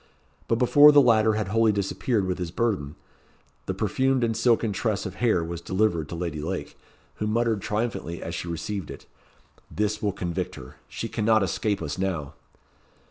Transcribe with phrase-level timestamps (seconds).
[0.47, 2.95] But before the latter had wholly disappeared with his burthen,
[3.67, 6.75] the perfumed and silken tress of hair was delivered to Lady Lake,
[7.17, 9.05] who muttered triumphantly as she received it
[9.69, 10.77] "This will convict her.
[10.89, 12.33] She cannot escape us now."